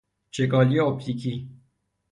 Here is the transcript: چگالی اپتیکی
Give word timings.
چگالی 0.31 0.79
اپتیکی 0.79 1.33